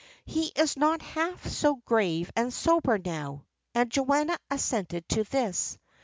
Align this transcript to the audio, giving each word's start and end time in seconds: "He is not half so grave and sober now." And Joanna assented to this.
"He 0.25 0.47
is 0.55 0.77
not 0.77 1.03
half 1.03 1.45
so 1.45 1.75
grave 1.75 2.31
and 2.35 2.51
sober 2.51 2.97
now." 2.97 3.45
And 3.75 3.87
Joanna 3.91 4.35
assented 4.49 5.07
to 5.09 5.25
this. 5.25 5.77